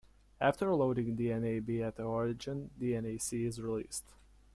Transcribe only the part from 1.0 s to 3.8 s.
dnaB at the origin, dnaC is